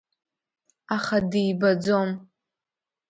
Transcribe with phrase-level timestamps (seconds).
[0.95, 2.09] Аха дибаӡом.